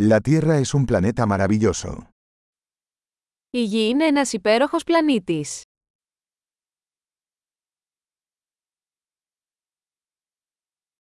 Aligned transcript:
La 0.00 0.20
Tierra 0.20 0.58
es 0.58 0.74
un 0.74 0.84
planeta 0.86 1.26
maravilloso. 1.26 2.08
Η 3.50 3.62
Γη 3.62 3.88
είναι 3.88 4.04
ένας 4.04 4.32
υπέροχος 4.32 4.84
πλανήτης. 4.84 5.62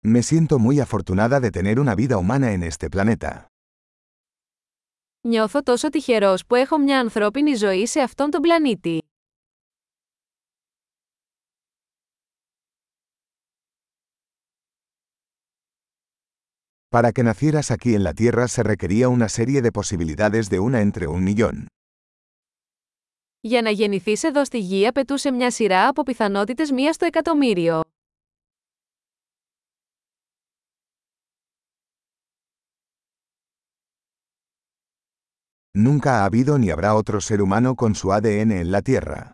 Me 0.04 0.24
siento 0.24 0.58
muy 0.60 0.79
afortunada 0.79 1.39
de 1.39 1.52
tener 1.52 1.79
una 1.79 1.96
vida 1.96 2.18
humana 2.18 2.52
en 2.52 2.63
este 2.63 2.89
planeta. 2.89 3.46
Νιώθω 5.28 5.64
τόσο 5.64 5.89
τυχερός 5.89 6.46
που 6.46 6.55
έχω 6.55 6.78
μια 6.78 7.00
ανθρώπινη 7.00 7.54
ζωή 7.54 7.86
σε 7.86 8.00
αυτόν 8.02 8.30
τον 8.30 8.41
πλανήτη. 8.41 9.00
Para 16.91 17.12
que 17.12 17.23
nacieras 17.23 17.71
aquí 17.71 17.95
en 17.95 18.03
la 18.03 18.12
Tierra 18.14 18.48
se 18.48 18.62
requería 18.62 19.09
una 19.09 19.29
serie 19.29 19.61
de 19.62 19.73
posibilidades 19.73 20.48
de 20.50 20.59
una 20.61 20.81
entre 20.81 21.07
un 21.07 21.25
millón. 21.25 21.67
Για 23.40 23.63
να 23.63 23.71
γεννηθείς 23.71 24.22
εδώ 24.22 24.45
στη 24.45 24.58
Γη 24.58 24.86
απαιτούσε 24.86 25.31
μια 25.31 25.50
σειρά 25.50 25.89
από 25.89 26.03
πιθανότητες 26.03 26.71
μία 26.71 26.93
στο 26.93 27.04
εκατομμύριο. 27.07 27.81
Nunca 35.78 36.20
ha 36.20 36.25
habido 36.25 36.58
ni 36.58 36.70
habrá 36.70 36.95
otro 36.95 37.20
ser 37.20 37.42
humano 37.42 37.75
con 37.77 37.95
su 37.95 38.11
ADN 38.12 38.50
en 38.53 38.70
la 38.70 38.81
Tierra. 38.83 39.31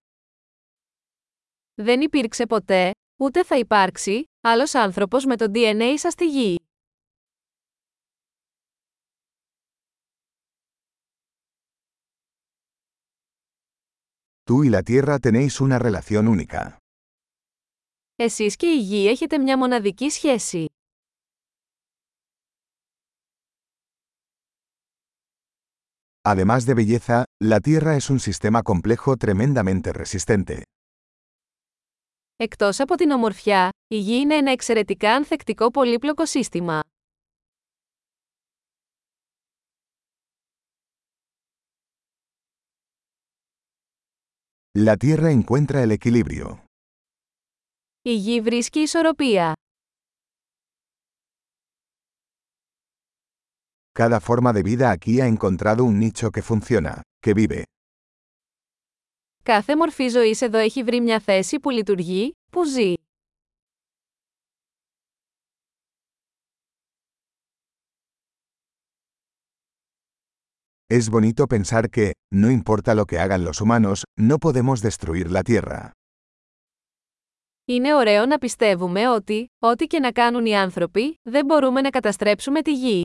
Δεν 1.75 2.01
υπήρξε 2.01 2.47
ποτέ, 2.47 2.91
ούτε 3.17 3.45
θα 3.45 3.59
υπάρξει, 3.59 4.25
άλλος 4.41 4.75
άνθρωπος 4.75 5.25
με 5.25 5.37
το 5.37 5.51
DNA 5.55 5.95
σας 5.95 6.13
στη 6.13 6.27
Γη. 6.29 6.56
Tú 14.47 14.65
y 14.65 14.69
la 14.69 14.83
Tierra 14.83 15.19
tenéis 15.19 15.61
una 15.61 15.79
relación 15.79 16.27
única. 16.29 16.77
Εσείς 18.17 18.57
και 18.57 18.67
η 18.67 18.79
Γη 18.79 19.09
έχετε 19.09 19.39
μια 19.39 19.59
μοναδική 19.59 20.11
σχέση. 20.11 20.67
Además 26.25 26.65
de 26.67 26.75
belleza, 26.75 27.25
la 27.43 27.61
Tierra 27.61 27.97
es 27.97 28.09
un 28.11 28.21
sistema 28.21 28.63
complejo 28.63 29.17
tremendamente 29.17 29.93
resistente. 29.93 30.63
Εκτός 32.37 32.81
από 32.81 32.95
την 32.95 33.11
ομορφιά, 33.11 33.69
η 33.89 33.99
Γη 33.99 34.15
είναι 34.15 34.35
ένα 34.35 34.51
εξαιρετικά 34.51 35.15
ανθεκτικό 35.15 35.71
πολύπλοκο 35.71 36.27
σύστημα. 36.27 36.81
La 44.79 44.97
Tierra 44.97 45.31
encuentra 45.31 45.83
el 45.83 45.91
equilibrio. 45.91 46.59
Η 48.03 48.15
Γη 48.15 48.41
βρίσκει 48.41 48.81
ισορροπία. 48.81 49.53
Cada 53.99 54.21
forma 54.21 54.53
de 54.53 54.63
vida 54.63 54.91
aquí 54.91 55.21
ha 55.21 55.27
encontrado 55.27 55.85
un 55.85 55.99
nicho 55.99 56.31
que 56.31 56.43
funciona, 56.43 57.01
que 57.27 57.35
vive. 57.35 57.63
Κάθε 59.43 59.77
μορφή 59.77 60.09
ζωής 60.09 60.41
εδώ 60.41 60.59
έχει 60.59 60.83
βρει 60.83 61.01
μια 61.01 61.21
θέση 61.21 61.61
που 61.61 61.71
λειτουργεί, 61.71 62.33
που 62.53 62.65
ζει. 62.65 62.95
Es 70.99 71.09
bonito 71.09 71.47
pensar 71.47 71.89
que, 71.89 72.13
no 72.31 72.51
importa 72.51 72.95
lo 72.95 73.05
que 73.07 73.19
hagan 73.19 73.45
los 73.45 73.61
humanos, 73.61 74.05
no 74.19 74.39
podemos 74.39 74.83
destruir 74.83 75.31
la 75.31 75.43
Tierra. 75.43 75.91
Είναι 77.65 77.95
ωραίο 77.95 78.27
να 78.27 78.39
πιστεύουμε 78.39 79.09
ότι, 79.09 79.47
ό,τι 79.59 79.87
και 79.87 79.99
να 80.01 80.13
κάνουν 80.13 80.47
οι 80.47 80.57
άνθρωποι, 80.57 81.21
δεν 81.23 81.45
μπορούμε 81.45 81.81
να 81.81 81.91
καταστρέψουμε 81.91 82.63
τη 82.63 82.73
Γη. 82.73 83.03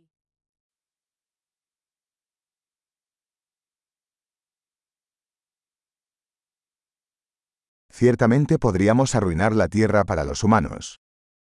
Ciertamente 8.00 8.60
podríamos 8.60 9.16
arruinar 9.16 9.56
la 9.56 9.68
Tierra 9.68 10.04
para 10.04 10.24
los 10.24 10.44
humanos. 10.44 10.98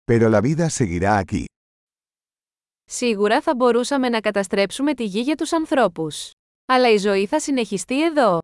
Pero 0.06 0.29
la 0.29 0.41
vida 0.41 0.69
seguirá 0.69 1.17
aquí. 1.17 1.45
Σίγουρα 2.92 3.40
θα 3.40 3.54
μπορούσαμε 3.54 4.08
να 4.08 4.20
καταστρέψουμε 4.20 4.94
τη 4.94 5.04
Γη 5.04 5.20
για 5.20 5.34
τους 5.34 5.52
ανθρώπους. 5.52 6.30
Αλλά 6.66 6.90
η 6.90 6.96
ζωή 6.96 7.26
θα 7.26 7.40
συνεχιστεί 7.40 8.04
εδώ. 8.04 8.38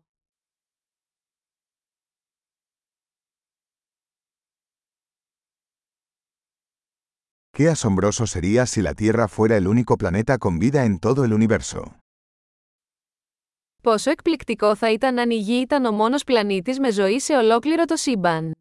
Qué 7.57 7.67
asombroso 7.75 8.25
sería 8.25 8.65
si 8.65 8.81
la 8.81 8.93
Tierra 8.93 9.27
fuera 9.27 9.55
el 9.57 9.67
único 9.67 9.95
planeta 9.97 10.37
con 10.37 10.59
vida 10.59 10.83
en 10.83 10.99
todo 10.99 11.23
el 11.23 11.33
universo. 11.33 11.81
Πόσο 13.83 14.11
εκπληκτικό 14.11 14.75
θα 14.75 14.91
ήταν 14.91 15.19
αν 15.19 15.29
η 15.29 15.37
Γη 15.37 15.59
ήταν 15.59 15.85
ο 15.85 15.91
μόνος 15.91 16.23
πλανήτης 16.23 16.79
με 16.79 16.91
ζωή 16.91 17.19
σε 17.19 17.33
ολόκληρο 17.33 17.85
το 17.85 17.95
σύμπαν. 17.95 18.51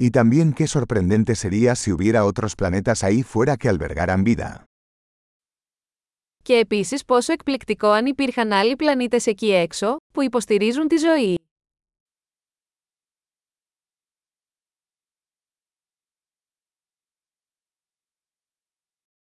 Y 0.00 0.10
también 0.10 0.52
qué 0.52 0.66
sorprendente 0.66 1.34
sería 1.34 1.74
si 1.74 1.92
hubiera 1.92 2.24
otros 2.24 2.54
planetas 2.54 3.02
ahí 3.02 3.22
fuera 3.22 3.56
que 3.56 3.68
albergaran 3.68 4.24
vida. 4.24 4.64
Και 6.42 6.54
επίσης 6.54 7.04
πόσο 7.04 7.32
εκπληκτικό 7.32 7.88
αν 7.90 8.06
υπήρχαν 8.06 8.52
άλλοι 8.52 8.76
πλανήτες 8.76 9.26
εκεί 9.26 9.52
έξω, 9.52 9.96
που 10.12 10.22
υποστηρίζουν 10.22 10.88
τη 10.88 10.96
ζωή. 10.96 11.38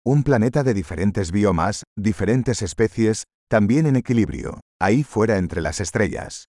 Un 0.06 0.22
planeta 0.22 0.62
de 0.62 0.74
diferentes 0.74 1.32
biomas, 1.32 1.82
diferentes 1.96 2.60
especies, 2.60 3.22
también 3.48 3.86
en 3.86 3.96
equilibrio, 3.96 4.60
ahí 4.78 5.02
fuera 5.02 5.38
entre 5.38 5.62
las 5.62 5.80
estrellas. 5.80 6.44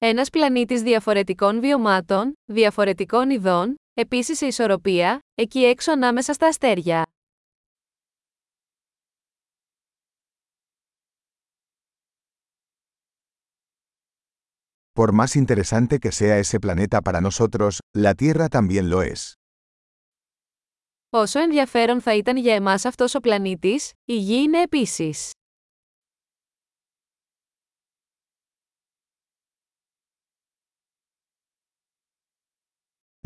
Ένας 0.00 0.30
πλανήτης 0.30 0.82
διαφορετικών 0.82 1.60
βιωμάτων, 1.60 2.32
διαφορετικών 2.44 3.30
ειδών, 3.30 3.74
επίσης 3.94 4.38
σε 4.38 4.46
ισορροπία, 4.46 5.18
εκεί 5.34 5.64
έξω 5.64 5.92
ανάμεσα 5.92 6.32
στα 6.32 6.46
αστέρια. 6.46 7.02
Por 14.92 15.12
más 15.12 15.36
interesante 15.36 15.98
que 15.98 16.12
sea 16.12 16.38
ese 16.38 16.58
planeta 16.60 17.00
para 17.00 17.20
nosotros, 17.20 17.78
la 17.96 18.14
Tierra 18.14 18.48
también 18.48 18.90
lo 18.90 19.02
es. 19.02 19.32
Όσο 21.10 21.38
ενδιαφέρον 21.38 22.00
θα 22.00 22.14
ήταν 22.16 22.36
για 22.36 22.54
εμάς 22.54 22.84
αυτός 22.84 23.14
ο 23.14 23.20
πλανήτης, 23.20 23.92
η 24.04 24.16
Γη 24.18 24.36
είναι 24.42 24.62
επίσης. 24.62 25.30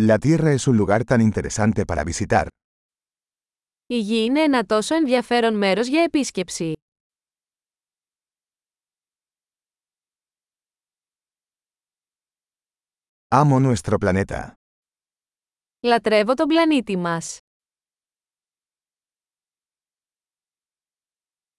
La 0.01 0.19
Tierra 0.19 0.53
es 0.53 0.67
un 0.67 0.77
lugar 0.79 1.05
tan 1.05 1.21
interesante 1.21 1.85
para 1.85 2.05
visitar. 2.05 2.47
Η 3.87 3.99
Γη 3.99 4.25
είναι 4.25 4.41
ένα 4.41 4.65
τόσο 4.65 4.95
ενδιαφέρον 4.95 5.57
μέρος 5.57 5.87
για 5.87 6.03
επίσκεψη. 6.03 6.73
Amo 13.29 13.73
nuestro 13.73 13.95
planeta. 14.05 14.53
Λατρεύω 15.81 16.35
τον 16.35 16.47
πλανήτη 16.47 16.97
μας. 16.97 17.39